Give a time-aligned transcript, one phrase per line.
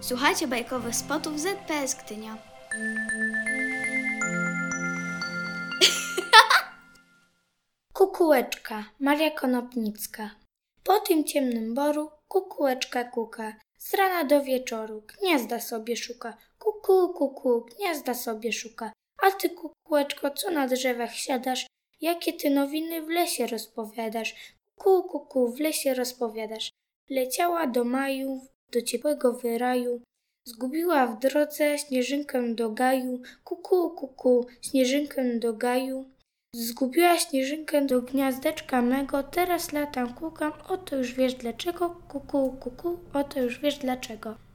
[0.00, 2.38] Słuchajcie bajkowych spotów ZPS Gdynia.
[7.92, 10.30] Kukułeczka, Maria Konopnicka.
[10.84, 13.52] Po tym ciemnym boru kukułeczka kuka.
[13.78, 16.36] Z rana do wieczoru gniazda sobie szuka.
[16.58, 18.92] Kuku, kuku, gniazda sobie szuka.
[19.22, 21.66] A ty kukułeczko, co na drzewach siadasz?
[22.00, 24.34] Jakie ty nowiny w lesie rozpowiadasz?
[24.76, 26.70] Kuku, kuku, w lesie rozpowiadasz.
[27.10, 28.40] Leciała do maju,
[28.72, 30.00] do ciepłego wyraju.
[30.48, 33.20] Zgubiła w drodze śnieżynkę do gaju.
[33.44, 36.04] Kuku, kuku, śnieżynkę do gaju.
[36.54, 43.40] Zgubiła śnieżynkę do gniazdeczka mego, teraz latam kukam, oto już wiesz dlaczego, kuku, kuku, oto
[43.40, 44.45] już wiesz dlaczego.